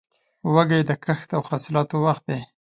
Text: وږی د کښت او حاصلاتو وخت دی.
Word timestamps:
وږی 0.53 0.81
د 0.89 0.91
کښت 1.03 1.29
او 1.37 1.41
حاصلاتو 1.49 1.95
وخت 2.05 2.23
دی. 2.29 2.41